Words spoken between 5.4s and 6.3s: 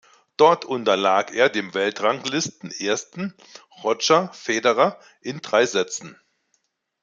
drei Sätzen.